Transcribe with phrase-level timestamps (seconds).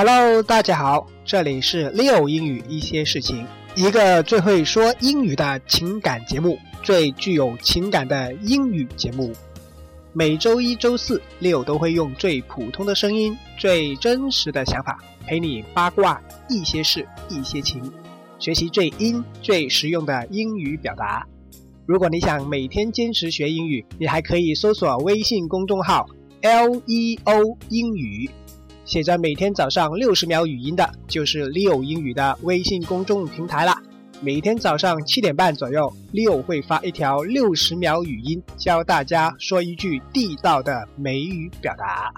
[0.00, 3.44] Hello，大家好，这里是 Leo 英语一些事情，
[3.74, 9.32] 一个最会说英语的情感节目，最具有情感的英语节目。
[10.12, 17.82] 每周一、周四，Leo 都会用最普通的声音、最真实的想法，陪你八卦一些事、一些情，
[18.38, 21.26] 学习最英、最实用的英语表达。
[21.86, 26.06] 如果你想每天坚持学英语，你还可以搜索微信公众号
[26.40, 28.30] Leo 英语。
[28.88, 33.78] 写着每天早上六十秒语音的，就是 Leo 英语的微信公众平台啦。
[34.22, 42.10] 每天早上七点半左右，Leo 会发一条六十秒语音，教大家说一句地道的美语表达。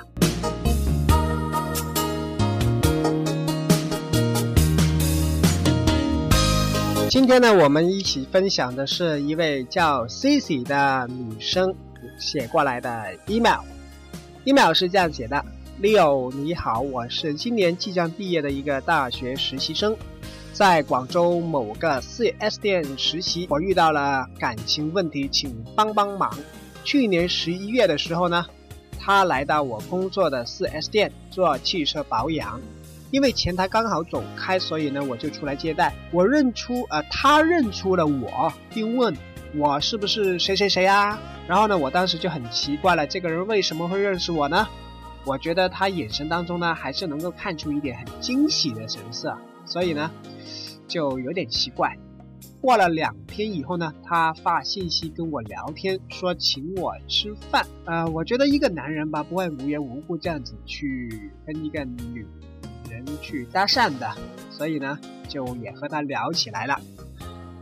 [7.09, 11.75] 今天呢，我们一起分享的是一位叫 Cici 的女生
[12.17, 13.59] 写过来的 email。
[14.45, 15.45] email 是这样写的。
[15.83, 19.97] Leo，你好，我是今年即将毕业的一个大学实习生，
[20.53, 26.31] 在广州某个 4S 店实习，我遇到了感情问题，请帮帮忙。
[26.85, 28.45] 去年十一月的时候呢，
[28.99, 32.61] 他来到我工作的 4S 店做汽车保养，
[33.11, 35.95] 因为前台刚好走开，所以呢我就出来接待。
[36.13, 39.17] 我认出，呃，他认出了我，并问
[39.57, 41.19] 我是不是谁谁谁啊？
[41.49, 44.69] 然后呢，我当时就很奇怪了，这个人为什么会认识我呢？
[45.25, 50.11] 我觉得他眼神当中呢，还是能够看出一点很惊喜的神色，所以呢，
[50.89, 51.97] 就有点奇怪。
[52.61, 57.67] 过了两天以后呢，他发信息跟我聊天，说请我吃饭。
[57.85, 62.27] 呃，我觉得一个男人吧，不会无缘无故这样子去跟一个女
[62.91, 64.11] 人去搭讪的，
[64.51, 64.99] 所以呢，
[65.29, 66.79] 就也和他聊起来了。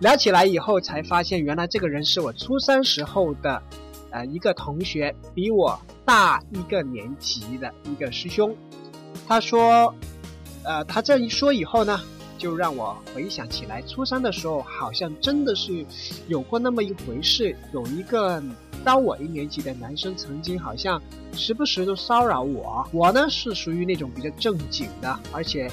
[0.00, 3.62] 聊起来以后，才发现原来这个人是我初三时候的。
[4.10, 8.54] 呃，一个同学比我大一个年级的一个师兄，
[9.26, 9.94] 他说，
[10.64, 12.00] 呃，他这一说以后呢，
[12.38, 15.84] 就让我回想起来，初三的时候好像真的是
[16.26, 18.42] 有过那么一回事，有一个
[18.84, 21.02] 高我一年级的男生曾经好像
[21.34, 25.70] 时不时都骚扰我，我呢是属于那种比较正经的，而且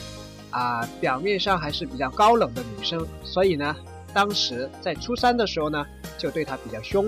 [0.49, 3.75] 啊表面上还是比较高冷的女生，所以呢，
[4.13, 5.85] 当时在初三的时候呢，
[6.17, 7.05] 就对他比较凶。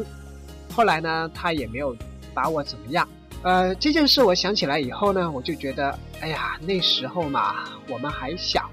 [0.78, 1.98] 后来呢，他也没有
[2.36, 3.10] 把我怎么样。
[3.42, 8.70] 呃，这件事我想起来以后呢，我就觉得，哎呀，那时候嘛，我们还小，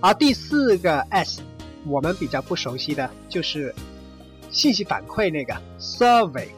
[0.00, 1.40] 而第四个 S，
[1.86, 3.74] 我们比较不熟悉的就是
[4.50, 6.48] 信息反馈那个 survey。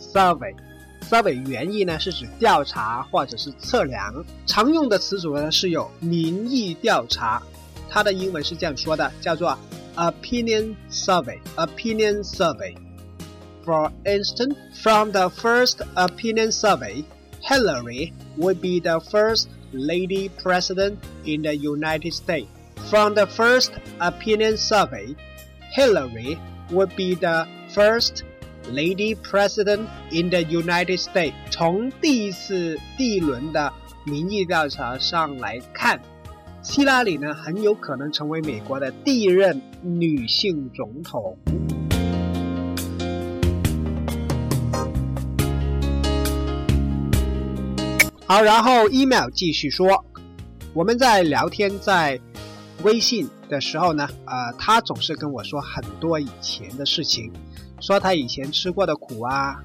[0.00, 7.42] survey，survey 原意呢是指调查或者是测量，常用的词组呢是有民意调查，
[7.90, 9.58] 它的英文是这样说的，叫做。
[9.97, 11.39] opinion survey.
[11.57, 12.75] Opinion survey.
[13.63, 17.05] For instance, from the first opinion survey,
[17.41, 22.47] Hillary would be the first lady president in the United States.
[22.89, 25.15] From the first opinion survey,
[25.71, 26.37] Hillary
[26.71, 28.23] would be the first
[28.69, 31.33] lady president in the United States。
[31.49, 33.71] 从第一次第一轮的
[34.05, 35.99] 民意调查上来看，
[36.61, 41.36] 希拉里呢很有可能成为美国的第一任 女性总统。
[48.26, 50.04] 好，然后 email 继续说，
[50.74, 52.20] 我们在聊天在
[52.82, 57.32] 微信的时候呢，呃，他总是跟我说很多以前的事情，
[57.80, 59.56] 说他以前吃过的苦啊，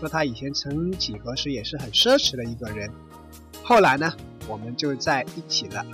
[0.00, 2.90] 说他以前曾几何时也是很奢侈的一个人。
[3.62, 4.10] 后来呢，
[4.48, 5.84] 我们就在一起了。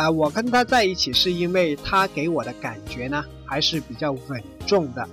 [0.00, 5.06] 啊，我跟他在一起是因为他给我的感觉呢，还是比较稳重的。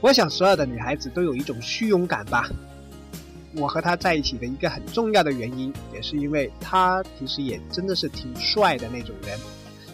[0.00, 2.50] 我想所有的女孩子都有一种虚荣感吧。
[3.54, 9.38] 我和他在一起的一个很重要的原因，也是因为他其实也真的是挺帅的那种人，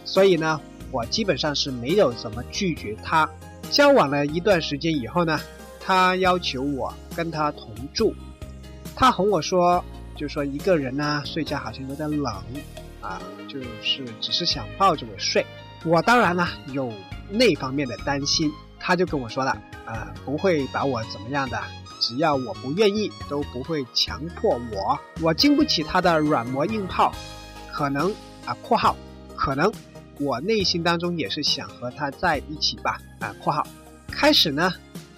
[0.06, 0.58] 所以呢，
[0.90, 3.28] 我基本上是没有怎么拒绝他。
[3.70, 5.38] 交往了一段时间以后呢，
[5.78, 8.14] 他要求我跟他同住，
[8.96, 9.84] 他哄我说，
[10.16, 12.32] 就说一个人呢睡觉好像有点冷，
[13.04, 15.44] 啊，就是只是想抱着我睡。
[15.84, 16.90] 我当然呢有
[17.28, 19.50] 那方面的担心，他就跟我说了，
[19.84, 21.60] 啊，不会把我怎么样的。
[22.00, 24.98] 只要我不愿意，都不会强迫我。
[25.22, 27.14] 我经不起他的软磨硬泡，
[27.72, 28.10] 可能
[28.44, 28.96] 啊（括号）
[29.36, 29.72] 可能
[30.18, 33.66] 我内心当中也是想和他在一起吧啊（括号）。
[34.10, 34.72] 开始呢，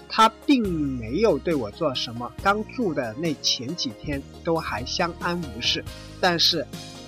[0.08, 0.62] 他并
[0.98, 5.84] 没有对我做什么，刚住的那前几天都还相安无事。
[6.20, 6.64] 但是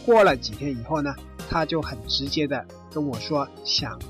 [0.09, 1.15] 过了几天以后呢，
[1.51, 4.01] 他就很直接的跟我说想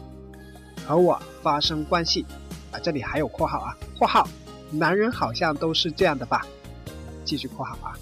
[0.86, 2.24] 和我发生关系
[2.70, 2.78] 啊。
[2.78, 4.28] 这里还有括号啊（括号）。
[4.70, 6.46] 男人好像都是这样的吧？
[7.24, 7.98] 继续括号啊！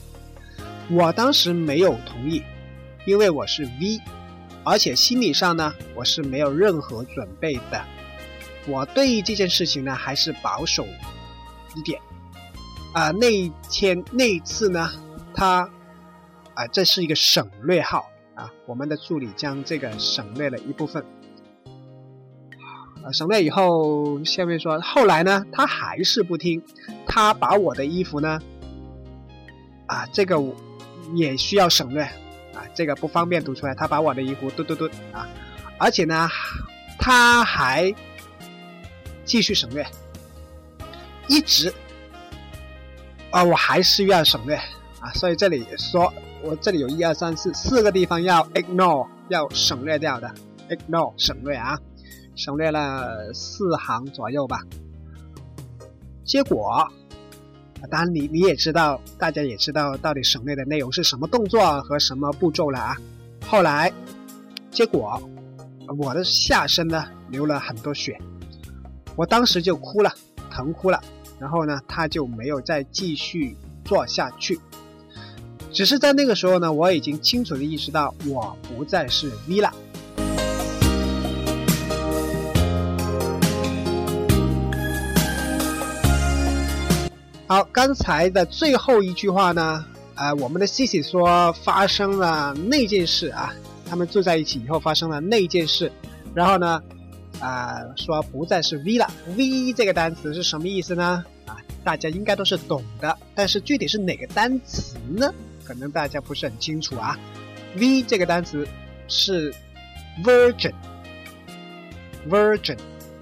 [0.91, 2.43] 我当时没有同意，
[3.07, 3.99] 因为我是 V，
[4.63, 7.83] 而且心理上呢，我是没有任何准备的。
[8.67, 10.87] 我对于这件事情呢，还是保守
[11.75, 11.99] 一点。
[12.93, 14.93] 啊，那一天那一次呢，
[15.35, 15.71] 他
[16.57, 21.05] 啊，这是一个省略号啊，我们的助理将这个省略了一部分。
[23.13, 26.61] 省略以后，下面说后来呢，他还是不听，
[27.07, 28.41] 他把我的衣服呢，
[29.87, 30.43] 啊，这个
[31.15, 33.75] 也需要省略，啊，这个不方便读出来。
[33.75, 35.29] 他把我的衣服嘟嘟嘟啊，
[35.79, 36.29] 而且呢，
[36.99, 37.95] 他还
[39.25, 39.87] 继续省略，
[41.29, 41.73] 一直
[43.31, 44.57] 啊，我还是要省略
[44.99, 46.13] 啊，所以这里说
[46.47, 50.33] 我这里有一二三四四个地方要 ignore 要省略掉的
[50.69, 51.77] ，ignore 省略啊。
[52.37, 54.61] 省略了四行左右吧。
[56.23, 56.87] 结果，
[57.91, 62.95] 当然你你也知道，大家也知道到底省略的内容是什么动作和什么步骤了啊。
[63.47, 63.91] 后来，
[64.71, 65.19] 结果
[65.99, 68.21] 我的下身呢流了很多血，
[69.17, 70.13] 我当时就哭了，
[70.51, 71.03] 疼哭了。
[71.41, 74.61] 然后呢，他就没有再继续做下去。
[75.77, 79.71] 只是在那个时候呢，我已经清楚的意识到，我不再是 V 了。
[87.47, 89.85] 好，刚才的最后一句话呢？
[90.15, 93.53] 呃，我们的 C C 说发生了那件事啊，
[93.85, 95.93] 他们住在一起以后发生了那件事，
[96.33, 96.83] 然后呢，
[97.39, 99.07] 啊，说不再是 V 了。
[99.37, 101.23] V 这个单词是什么意思呢？
[101.45, 105.31] 啊，大家应该都是懂的，但是具体是哪个单词呢？
[105.67, 107.19] 可能大家不是很清楚啊。
[107.77, 108.65] V 这个单词
[109.09, 109.53] 是
[110.23, 112.79] Virgin，Virgin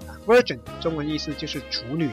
[0.07, 2.11] 啊，Virgin 中文意思就是处女。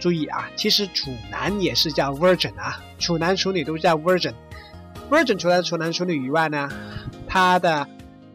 [0.00, 4.32] 注意啊，其实处男也是叫 virgin 啊，处男处女都叫 virgin。
[5.10, 6.70] virgin 除了处男处女以外呢，
[7.26, 7.88] 它的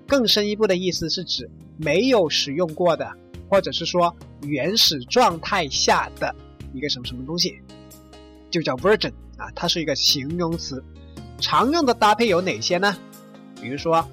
[0.05, 3.09] 更深一步的意思是指没有使用过的，
[3.47, 6.35] 或者是说原始状态下的
[6.73, 7.57] 一个什么什么东西，
[8.51, 10.83] 就叫 virgin 啊，它是一个形容词。
[11.39, 12.95] 常用的搭配有哪些呢？
[13.61, 14.05] 比如说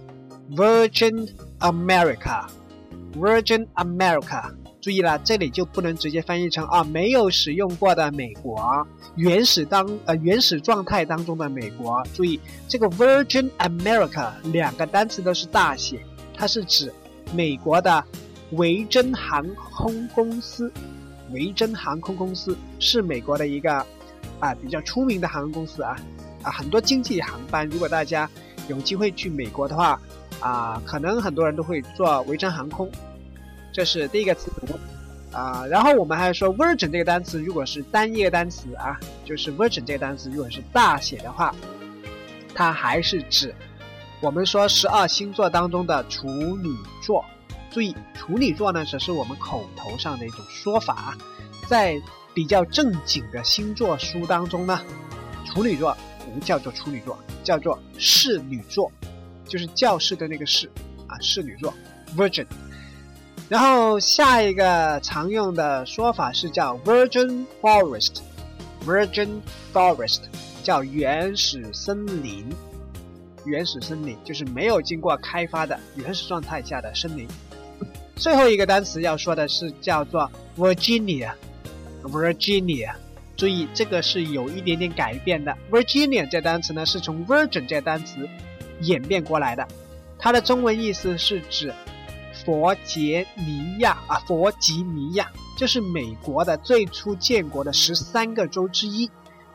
[0.52, 1.28] Virgin
[1.60, 4.52] America，Virgin America。
[4.80, 12.02] 注意了，这里就不能直接翻译成啊，没有使用过的美国原始当呃原始状态当中的美国。
[12.14, 16.02] 注意这个 Virgin America 两个单词都是大写，
[16.34, 16.90] 它是指
[17.34, 18.02] 美国的
[18.52, 20.72] 维珍航空公司。
[21.30, 23.84] 维珍航空公司是美国的一个
[24.38, 25.94] 啊比较出名的航空公司啊
[26.42, 28.28] 啊很多经济航班，如果大家
[28.68, 30.00] 有机会去美国的话
[30.40, 32.90] 啊，可能很多人都会坐维珍航空。
[33.72, 34.50] 这是第一个词
[35.32, 41.54] 啊，然后我们还说 virgin 这个单词，如果是单一个单词啊，就是 virgin 这个单词，如果是大写的话，
[42.52, 43.54] 它还是指
[44.20, 47.24] 我们说十二星座当中的处女座
[47.70, 51.16] 注意，处女座呢只是我们口头上的一种说法，
[51.68, 52.00] 在
[52.34, 54.80] 比较正经的星座书当中呢，
[55.46, 55.96] 处女座
[56.30, 58.90] 不叫做处女座，叫做侍女座，
[59.46, 60.70] 就是教室的那个侍
[61.06, 61.72] 啊，侍女座
[62.16, 62.46] ，Virgin。
[63.48, 69.40] 然后下一个常用的说法是叫 Virgin Forest，Virgin
[69.72, 70.20] Forest
[70.62, 72.48] 叫原始森林。
[73.46, 77.26] 原始森林就是没有经过开发的原始状态下的森林。
[78.14, 82.92] 最后一个单词要说的是叫做 Virginia，Virginia，
[83.40, 85.56] 注意这个是有一点点改变的。
[85.70, 88.28] Virginia 这单词呢是从 Virgin 这单词
[88.82, 89.66] 演变过来的，
[90.18, 91.72] 它的中文意思是指
[92.44, 99.10] 佛杰尼亚啊，佛吉尼亚，这是美国的最初建国的十三个州之一。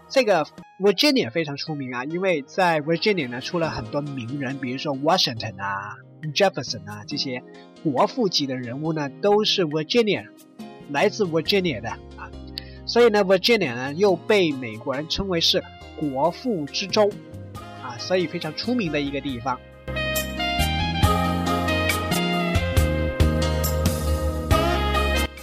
[0.09, 0.43] 这个
[0.79, 5.93] Virginia 非常出名啊，因为在 Virginia 呢出了很多名人，比如说 Washington 啊、
[6.33, 7.43] Jefferson 啊这些
[7.83, 10.25] 国父级的人物呢，都是 Virginia
[10.89, 11.95] 来自 Virginia 的，
[12.85, 15.63] 所以呢 Virginia 呢又被美国人称为是
[15.99, 17.09] 国父之州
[17.81, 19.59] 啊，所以非常出名的一个地方。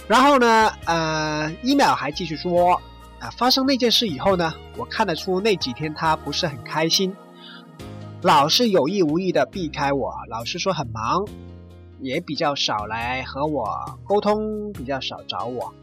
[0.07, 2.81] 然后呢，呃，email 还继续说。
[3.19, 7.15] 啊，发生那件事以后呢，我看得出那几天他不是很开心，
[8.21, 11.25] 老是有意无意的避开我，老是说很忙，
[12.01, 15.73] 也比较少来和我沟通，比较少找我。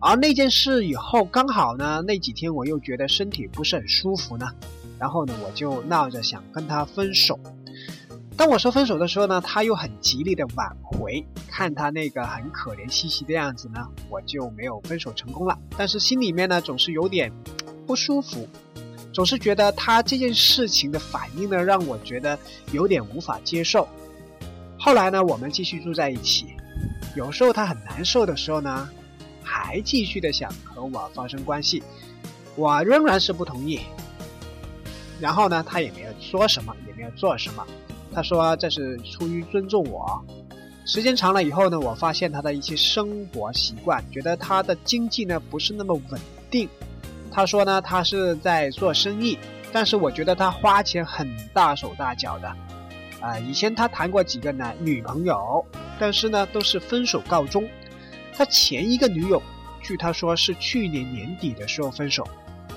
[0.00, 4.46] 而那件事以后，刚好呢，那几天我又觉得身体不是很舒服呢，
[4.98, 7.38] 然后呢，我就闹着想跟他分手。
[8.34, 11.22] 当我说分手的时候呢，他又很极力的挽回。
[11.46, 15.58] 看他那个很可怜兮兮的样子呢，我就没有分手成功了。
[15.76, 17.30] 但是心里面呢，总是有点
[17.86, 18.48] 不舒服，
[19.12, 22.38] 总是觉得他这件事情的反应呢，让我觉得
[22.72, 23.86] 有点无法接受。
[24.78, 26.46] 后来呢，我们继续住在一起，
[27.14, 28.88] 有时候他很难受的时候呢，
[29.42, 31.82] 还继续的想和我发生关系，
[32.56, 33.80] 我仍然是不同意。
[35.20, 37.66] 然后呢，他也没有说什么，也没有做什么。
[38.12, 40.22] 他说这是出于尊重我。
[40.86, 46.20] 时间长了以后呢，我发现他的一些生活习惯，觉得他的经济呢不是那么稳
[46.50, 46.68] 定。
[47.30, 49.38] 他说呢，他是在做生意，
[49.72, 52.48] 但是我觉得他花钱很大手大脚的。
[53.20, 55.64] 啊，以前他谈过几个男女朋友，
[55.98, 57.68] 但是呢都是分手告终。
[58.34, 59.42] 他前一个女友，
[59.82, 62.26] 据他说是去年年底的时候分手。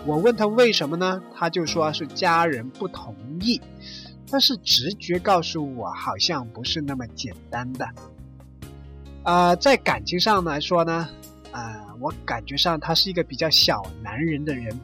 [0.06, 1.22] 我问他为什么呢？
[1.36, 3.62] 他就说是家人不同意。
[4.30, 7.88] 但是直觉告诉我，好像不是那么简单的。
[9.22, 11.08] 啊，在感情上来说呢，
[11.52, 14.80] 啊，我感觉上他是一个比较小男人的人。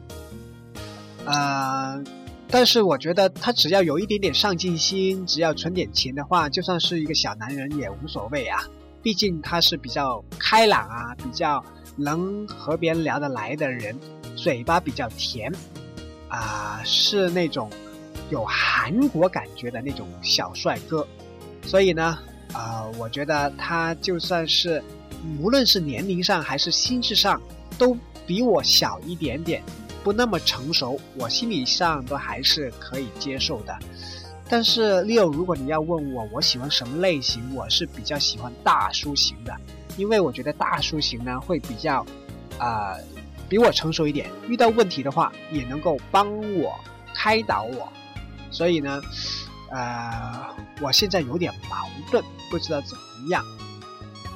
[1.24, 2.00] 啊，
[2.48, 8.62] 但是我觉得他只要有一点点上进心，只要存点钱的话，就算是一个小男人也无所谓啊。
[9.02, 11.64] 毕竟他是比较开朗啊，比较
[11.96, 13.98] 能和别人聊得来的人，
[14.36, 15.52] 嘴巴比较甜，
[16.28, 17.70] 啊，是那种。
[18.30, 21.04] 有韩国感觉的那种小帅哥，
[21.64, 22.16] 所以呢，
[22.52, 24.80] 啊，我觉得他就算是
[25.40, 27.42] 无论是年龄上还是心智上，
[27.76, 27.92] 都
[28.28, 29.60] 比我小一点点，
[30.04, 33.76] 不那么成熟，我心理上都还是可以接受的。
[34.50, 39.56] 但是 Leo，如果你要问我我喜欢什么类型，我是比较喜欢大叔型的，
[39.96, 42.04] 因为我觉得大叔型呢会比较，
[42.58, 42.96] 啊，
[43.48, 46.28] 比我成熟一点，遇到问题的话也能够帮
[46.58, 46.74] 我
[47.14, 47.88] 开导我。
[48.50, 49.00] 所以呢，
[49.70, 50.44] 呃，
[50.80, 53.44] 我现在有点矛盾，不知道怎么样。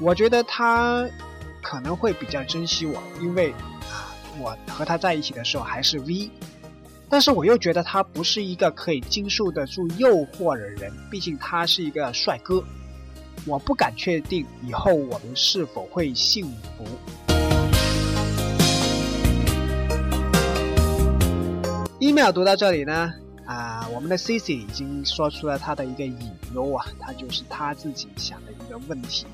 [0.01, 1.05] 我觉得他
[1.61, 3.51] 可能会比较珍惜我，因为
[3.91, 6.31] 啊，我和他在一起的时候还是 V，
[7.09, 12.63] 但是我又觉得他不是一个可以经受得住诱惑的人，毕竟他是一个帅哥。
[13.47, 16.47] 我不敢确定以后我们是否会幸
[16.77, 16.85] 福。
[22.01, 23.13] email 读到这里呢。
[23.47, 26.17] 啊，我们的 C C 已经说出了他的一个隐
[26.55, 29.27] 忧啊，他就是他自己想的一个问题，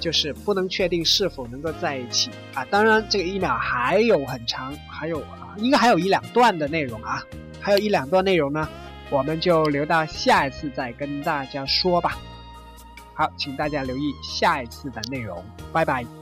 [0.00, 2.64] 就是不能确定是否能够在一起啊。
[2.64, 5.20] 当然，这个 email 还有很长，还有
[5.58, 7.22] 应该还有一两段的内容啊，
[7.60, 8.68] 还有一两段内容呢，
[9.10, 12.18] 我们就留到下一次再跟大家说吧。
[13.14, 16.15] 好，请大家留意下一次的内容，拜拜。